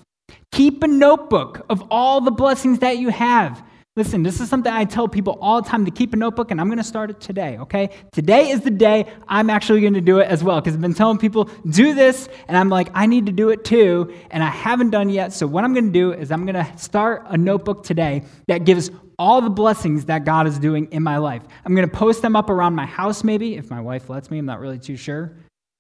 [0.51, 3.63] Keep a notebook of all the blessings that you have.
[3.98, 6.62] Listen, this is something I tell people all the time to keep a notebook, and
[6.62, 7.90] I'm going to start it today, okay?
[8.12, 10.94] Today is the day I'm actually going to do it as well, because I've been
[10.94, 14.50] telling people, do this, and I'm like, I need to do it too, and I
[14.50, 15.34] haven't done yet.
[15.34, 18.66] So, what I'm going to do is I'm going to start a notebook today that
[18.66, 21.42] gives all the blessings that God is doing in my life.
[21.66, 24.38] I'm going to post them up around my house, maybe, if my wife lets me.
[24.38, 25.36] I'm not really too sure.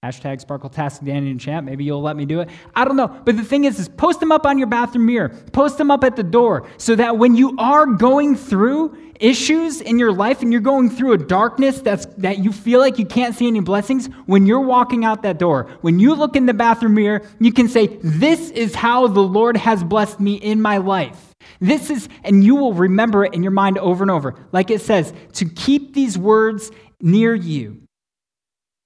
[0.07, 1.65] Hashtag Sparkletastic Danny and Champ.
[1.65, 2.49] Maybe you'll let me do it.
[2.73, 3.07] I don't know.
[3.07, 5.29] But the thing is, is post them up on your bathroom mirror.
[5.51, 9.99] Post them up at the door so that when you are going through issues in
[9.99, 13.35] your life and you're going through a darkness that's that you feel like you can't
[13.35, 16.93] see any blessings, when you're walking out that door, when you look in the bathroom
[16.93, 21.33] mirror, you can say, This is how the Lord has blessed me in my life.
[21.59, 24.35] This is, and you will remember it in your mind over and over.
[24.53, 27.86] Like it says, to keep these words near you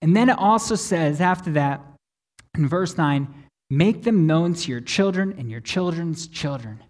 [0.01, 1.81] and then it also says after that,
[2.55, 3.27] in verse 9,
[3.69, 6.83] make them known to your children and your children's children.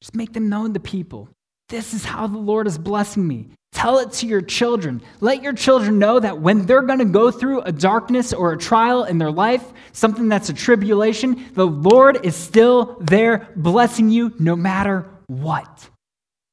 [0.00, 1.28] Just make them known to people.
[1.68, 3.48] This is how the Lord is blessing me.
[3.72, 5.00] Tell it to your children.
[5.20, 8.58] Let your children know that when they're going to go through a darkness or a
[8.58, 14.34] trial in their life, something that's a tribulation, the Lord is still there blessing you
[14.38, 15.88] no matter what.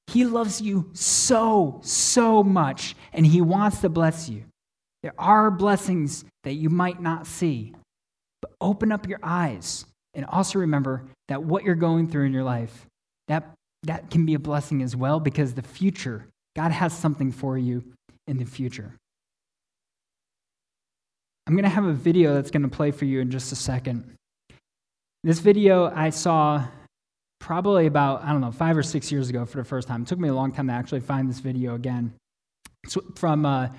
[0.08, 4.46] He loves you so, so much, and He wants to bless you.
[5.04, 7.74] There are blessings that you might not see,
[8.42, 12.44] but open up your eyes and also remember that what you're going through in your
[12.44, 12.86] life,
[13.28, 17.58] that, that can be a blessing as well because the future, God has something for
[17.58, 17.84] you
[18.28, 18.94] in the future.
[21.48, 23.56] I'm going to have a video that's going to play for you in just a
[23.56, 24.16] second.
[25.24, 26.66] This video I saw
[27.40, 30.04] probably about, I don't know, five or six years ago for the first time.
[30.04, 32.14] It took me a long time to actually find this video again.
[32.84, 33.70] It's from uh,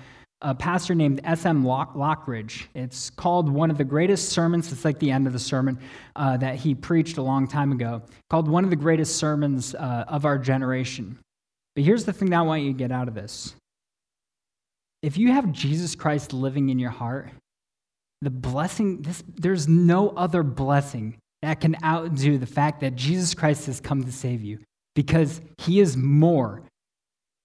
[0.41, 1.63] a pastor named S.M.
[1.63, 2.65] Lock- Lockridge.
[2.73, 4.71] It's called one of the greatest sermons.
[4.71, 5.79] It's like the end of the sermon
[6.15, 10.05] uh, that he preached a long time ago, called one of the greatest sermons uh,
[10.07, 11.17] of our generation.
[11.75, 13.55] But here's the thing that I want you to get out of this
[15.01, 17.29] if you have Jesus Christ living in your heart,
[18.21, 23.65] the blessing, this, there's no other blessing that can outdo the fact that Jesus Christ
[23.65, 24.59] has come to save you
[24.95, 26.61] because he is more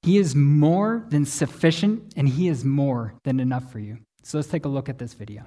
[0.07, 3.99] he is more than sufficient, and He is more than enough for you.
[4.23, 5.47] So let's take a look at this video.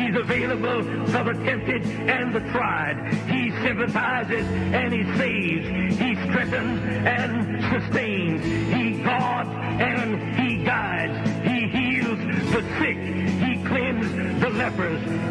[0.11, 3.13] He's available for the tempted and the tried.
[3.29, 5.97] He sympathizes and he saves.
[5.97, 8.43] He strengthens and sustains.
[8.75, 11.47] He guards and he guides.
[11.47, 12.19] He heals
[12.51, 12.97] the sick.
[12.97, 15.30] He cleanses the lepers.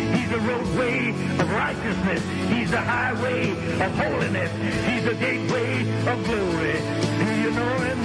[0.31, 2.23] The roadway of righteousness.
[2.47, 4.49] He's the highway of holiness.
[4.87, 6.79] He's the gateway of glory.
[7.19, 7.99] Do you know him?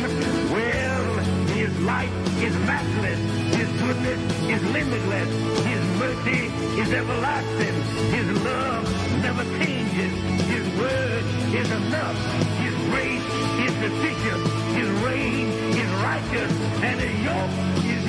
[0.50, 1.18] Well,
[1.54, 2.10] his light
[2.42, 3.20] is matchless.
[3.54, 5.30] His goodness is limitless.
[5.70, 6.42] His mercy
[6.82, 7.76] is everlasting.
[8.10, 10.12] His love never changes.
[10.50, 11.24] His word
[11.54, 12.18] is enough.
[12.58, 13.26] His grace
[13.64, 14.42] is sufficient.
[14.74, 15.46] His reign
[15.78, 16.52] is righteous.
[16.82, 18.05] And his yoke is.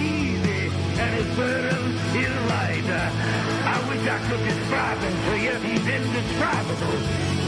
[0.98, 1.84] And his burden
[2.18, 2.90] is light.
[2.90, 5.54] I wish I could describe him to you.
[5.62, 6.98] He's indescribable.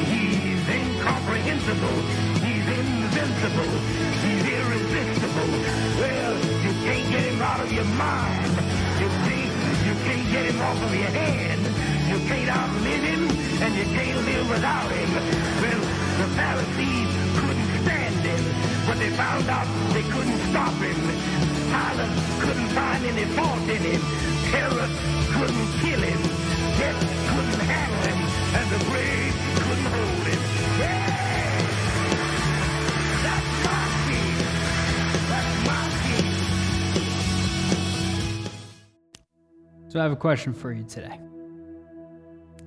[0.05, 1.97] He's incomprehensible.
[2.45, 3.73] He's invincible.
[4.21, 5.49] He's irresistible.
[5.97, 8.53] Well, you can't get him out of your mind.
[9.01, 11.63] You can't, you can't get him off of your hand.
[12.09, 13.23] You can't outlive him,
[13.65, 15.09] and you can't live without him.
[15.61, 15.81] Well,
[16.21, 18.43] the Pharisees couldn't stand him,
[18.85, 21.48] but they found out they couldn't stop him.
[21.73, 24.01] Pilate couldn't find any fault in him.
[24.53, 24.91] Herod
[25.35, 26.21] couldn't kill him.
[26.79, 28.19] Death couldn't handle him,
[28.57, 30.41] and the grave couldn't hold him.
[30.79, 31.19] Yeah!
[39.89, 41.19] So I have a question for you today.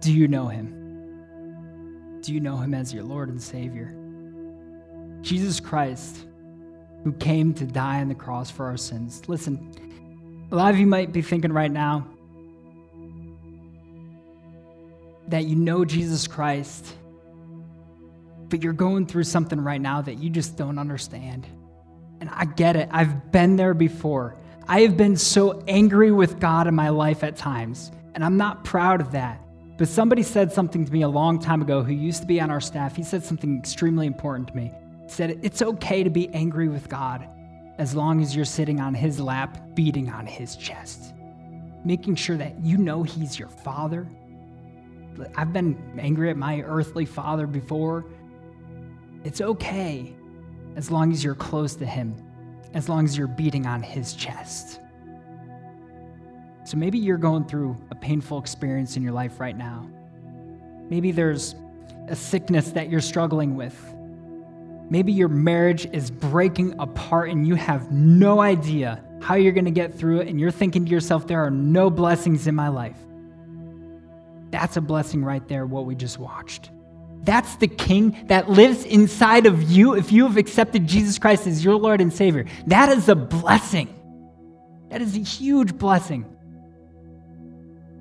[0.01, 2.19] Do you know him?
[2.21, 3.97] Do you know him as your Lord and Savior?
[5.21, 6.27] Jesus Christ,
[7.05, 9.23] who came to die on the cross for our sins.
[9.29, 12.07] Listen, a lot of you might be thinking right now
[15.29, 16.95] that you know Jesus Christ,
[18.49, 21.47] but you're going through something right now that you just don't understand.
[22.21, 24.37] And I get it, I've been there before.
[24.69, 28.63] I have been so angry with God in my life at times, and I'm not
[28.63, 29.41] proud of that.
[29.79, 32.51] But somebody said something to me a long time ago who used to be on
[32.51, 32.95] our staff.
[32.95, 34.71] He said something extremely important to me.
[35.13, 37.29] Said, It's okay to be angry with God
[37.77, 41.13] as long as you're sitting on his lap, beating on his chest,
[41.85, 44.09] making sure that you know he's your father.
[45.37, 48.07] I've been angry at my earthly father before.
[49.23, 50.15] It's okay
[50.77, 52.17] as long as you're close to him,
[52.73, 54.81] as long as you're beating on his chest.
[56.65, 59.91] So maybe you're going through a painful experience in your life right now.
[60.89, 61.55] Maybe there's
[62.09, 63.95] a sickness that you're struggling with.
[64.93, 69.71] Maybe your marriage is breaking apart and you have no idea how you're going to
[69.71, 72.99] get through it, and you're thinking to yourself, there are no blessings in my life.
[74.51, 76.71] That's a blessing right there, what we just watched.
[77.23, 81.65] That's the king that lives inside of you if you have accepted Jesus Christ as
[81.65, 82.45] your Lord and Savior.
[82.67, 83.89] That is a blessing.
[84.91, 86.27] That is a huge blessing.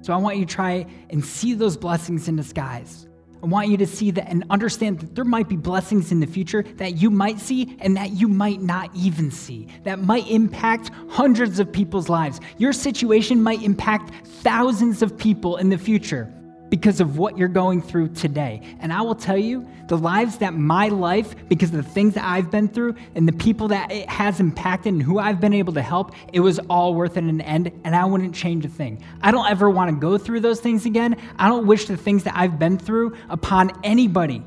[0.01, 3.07] So I want you to try and see those blessings in disguise.
[3.43, 6.27] I want you to see that and understand that there might be blessings in the
[6.27, 10.91] future that you might see and that you might not even see, that might impact
[11.09, 12.39] hundreds of people's lives.
[12.57, 16.31] Your situation might impact thousands of people in the future
[16.71, 18.61] because of what you're going through today.
[18.79, 22.23] And I will tell you, the lives that my life, because of the things that
[22.23, 25.73] I've been through and the people that it has impacted and who I've been able
[25.73, 28.69] to help, it was all worth it in the end, and I wouldn't change a
[28.69, 29.03] thing.
[29.21, 31.17] I don't ever want to go through those things again.
[31.37, 34.41] I don't wish the things that I've been through upon anybody.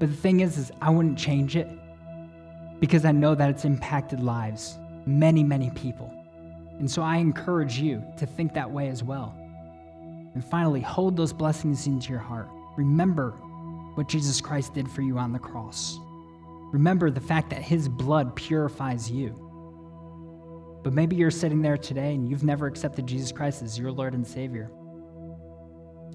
[0.00, 1.68] But the thing is, is I wouldn't change it
[2.80, 4.76] because I know that it's impacted lives,
[5.06, 6.12] many, many people.
[6.80, 9.38] And so I encourage you to think that way as well.
[10.34, 12.48] And finally, hold those blessings into your heart.
[12.76, 13.32] Remember
[13.94, 15.98] what Jesus Christ did for you on the cross.
[16.72, 19.38] Remember the fact that his blood purifies you.
[20.82, 24.14] But maybe you're sitting there today and you've never accepted Jesus Christ as your Lord
[24.14, 24.70] and Savior.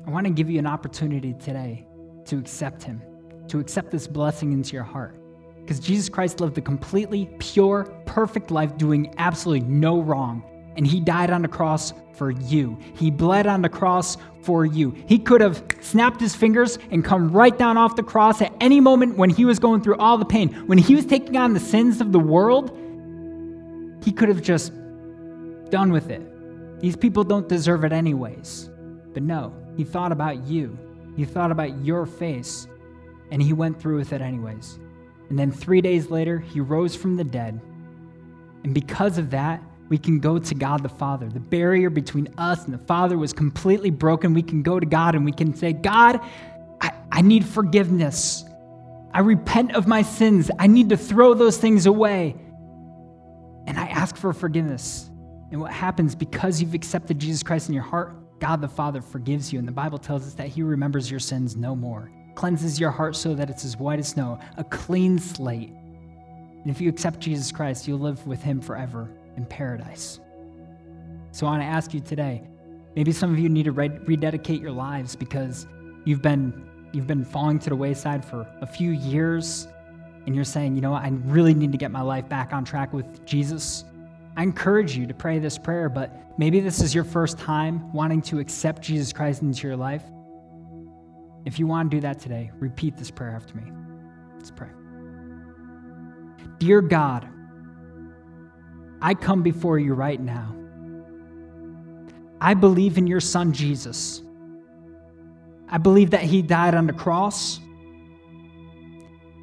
[0.05, 1.85] I want to give you an opportunity today
[2.25, 3.01] to accept him,
[3.49, 5.21] to accept this blessing into your heart.
[5.61, 10.43] Because Jesus Christ lived a completely pure, perfect life, doing absolutely no wrong
[10.77, 12.77] and he died on the cross for you.
[12.95, 14.95] He bled on the cross for you.
[15.07, 18.79] He could have snapped his fingers and come right down off the cross at any
[18.79, 20.53] moment when he was going through all the pain.
[20.67, 22.77] When he was taking on the sins of the world,
[24.03, 24.71] he could have just
[25.69, 26.79] done with it.
[26.79, 28.69] These people don't deserve it, anyways.
[29.13, 30.77] But no, he thought about you.
[31.15, 32.67] He thought about your face,
[33.31, 34.79] and he went through with it, anyways.
[35.29, 37.59] And then three days later, he rose from the dead.
[38.63, 41.29] And because of that, we can go to God the Father.
[41.29, 44.33] The barrier between us and the Father was completely broken.
[44.33, 46.19] We can go to God and we can say, God,
[46.81, 48.43] I, I need forgiveness.
[49.13, 50.51] I repent of my sins.
[50.59, 52.35] I need to throw those things away.
[53.65, 55.09] And I ask for forgiveness.
[55.51, 59.53] And what happens because you've accepted Jesus Christ in your heart, God the Father forgives
[59.53, 59.59] you.
[59.59, 63.15] And the Bible tells us that He remembers your sins no more, cleanses your heart
[63.15, 65.69] so that it's as white as snow, a clean slate.
[65.69, 70.19] And if you accept Jesus Christ, you'll live with Him forever in paradise.
[71.31, 72.43] So I want to ask you today
[72.95, 75.67] maybe some of you need to rededicate your lives because
[76.03, 79.67] you've been, you've been falling to the wayside for a few years
[80.25, 82.93] and you're saying, you know I really need to get my life back on track
[82.93, 83.85] with Jesus.
[84.35, 88.21] I encourage you to pray this prayer, but maybe this is your first time wanting
[88.23, 90.03] to accept Jesus Christ into your life.
[91.45, 93.71] If you want to do that today, repeat this prayer after me.
[94.35, 94.69] Let's pray.
[96.57, 97.29] Dear God,
[99.01, 100.55] I come before you right now.
[102.39, 104.21] I believe in your son, Jesus.
[105.69, 107.59] I believe that he died on the cross.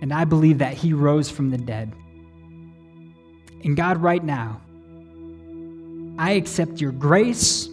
[0.01, 1.93] And I believe that he rose from the dead.
[3.63, 4.61] And God, right now,
[6.19, 7.67] I accept your grace,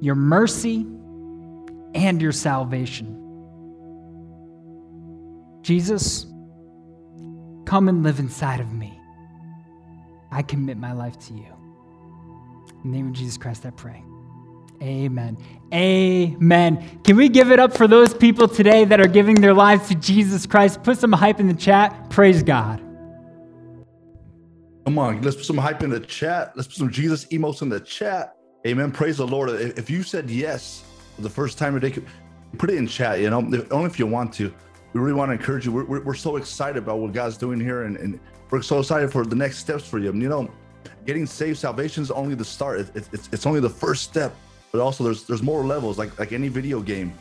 [0.00, 0.86] your mercy,
[1.94, 3.12] and your salvation.
[5.62, 6.26] Jesus,
[7.64, 8.95] come and live inside of me.
[10.30, 11.52] I commit my life to you.
[12.84, 14.02] In the name of Jesus Christ, I pray.
[14.82, 15.38] Amen.
[15.72, 17.00] Amen.
[17.02, 19.94] Can we give it up for those people today that are giving their lives to
[19.94, 20.82] Jesus Christ?
[20.82, 22.10] Put some hype in the chat.
[22.10, 22.80] Praise God.
[24.84, 26.52] Come on, let's put some hype in the chat.
[26.54, 28.36] Let's put some Jesus emotes in the chat.
[28.66, 28.92] Amen.
[28.92, 29.50] Praise the Lord.
[29.50, 30.84] If you said yes
[31.18, 32.00] the first time today,
[32.58, 33.38] put it in chat, you know,
[33.70, 34.52] only if you want to.
[34.92, 35.72] We really want to encourage you.
[35.72, 38.20] We're, we're, we're so excited about what God's doing here, and, and,
[38.50, 40.12] we're so excited for the next steps for you.
[40.12, 40.50] You know,
[41.04, 42.80] getting saved, salvation is only the start.
[42.94, 44.34] It's, it's, it's only the first step.
[44.72, 47.12] But also there's there's more levels like like any video game.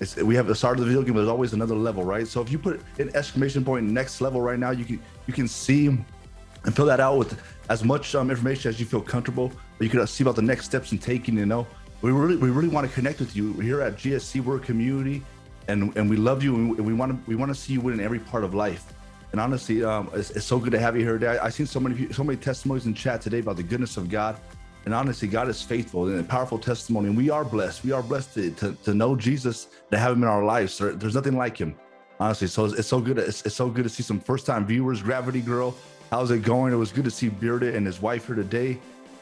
[0.00, 2.26] It's, we have the start of the video game but there's always another level right?
[2.26, 5.48] So if you put an exclamation point next level right now you can you can
[5.48, 9.50] see and fill that out with as much um, information as you feel comfortable.
[9.78, 11.66] But you can see about the next steps in taking you know.
[12.02, 15.22] We really we really want to connect with you here at gsc we're a community
[15.68, 17.94] and and we love you and we want to we want to see you win
[17.94, 18.92] in every part of life
[19.32, 21.80] and honestly um, it's, it's so good to have you here today i've seen so
[21.80, 24.38] many so many testimonies in chat today about the goodness of god
[24.84, 27.08] and honestly, God is faithful and a powerful testimony.
[27.08, 27.84] And we are blessed.
[27.84, 30.78] We are blessed to, to, to know Jesus, to have him in our lives.
[30.78, 31.76] There's nothing like him,
[32.18, 32.48] honestly.
[32.48, 33.18] So it's, it's so good.
[33.18, 35.00] It's, it's, so good to see some first time viewers.
[35.00, 35.76] Gravity Girl,
[36.10, 36.72] how's it going?
[36.72, 38.80] It was good to see Bearded and his wife here today.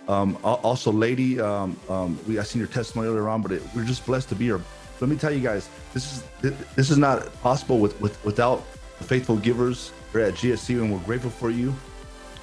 [0.09, 3.85] Um, also, Lady, um, um, we I seen your testimony earlier on, but it, we're
[3.85, 4.61] just blessed to be here.
[4.99, 6.25] Let me tell you guys, this is
[6.75, 8.65] this is not possible with, with without
[9.05, 11.75] faithful givers here at GSC, and we're grateful for you.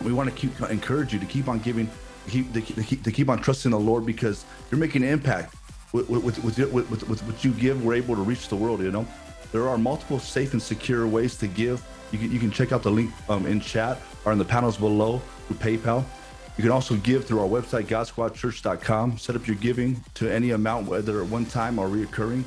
[0.01, 1.89] We want to keep encourage you to keep on giving
[2.27, 5.55] keep to, keep to keep on trusting the Lord because you're making an impact
[5.93, 7.83] with with, with, with, with, with what you give.
[7.83, 8.81] We're able to reach the world.
[8.81, 9.07] You know,
[9.51, 11.85] there are multiple safe and secure ways to give.
[12.11, 14.77] You can you can check out the link um, in chat or in the panels
[14.77, 16.05] below through PayPal.
[16.57, 19.19] You can also give through our website, GodSquadChurch.com.
[19.19, 22.43] Set up your giving to any amount, whether at one time or reoccurring.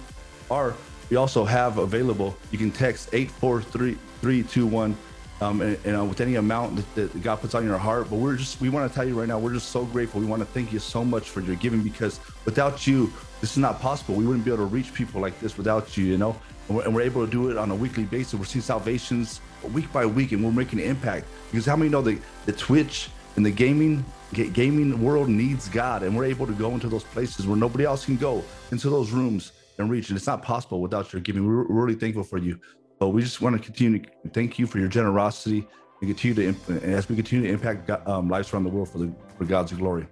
[0.49, 0.75] Or
[1.11, 4.97] we also have available, you can text 843321
[5.41, 8.09] um, and, and uh, with any amount that, that, God puts on your heart.
[8.11, 10.21] But we're just, we want to tell you right now, we're just so grateful.
[10.21, 13.59] We want to thank you so much for your giving because without you, this is
[13.59, 14.15] not possible.
[14.15, 16.37] We wouldn't be able to reach people like this without you, you know?
[16.69, 18.35] And we're, and we're able to do it on a weekly basis.
[18.35, 19.41] We're seeing salvations
[19.73, 23.09] week by week and we're making an impact because how many know that the Twitch
[23.37, 27.49] and the gaming gaming world needs God, and we're able to go into those places
[27.49, 30.09] where nobody else can go into those rooms and reach.
[30.09, 31.47] And it's not possible without your giving.
[31.47, 32.61] We're, really thankful for you.
[32.99, 35.67] But we just want to continue to thank you for your generosity
[36.01, 38.99] and continue to, and as we continue to impact um, lives around the world for
[38.99, 40.07] the for God's glory.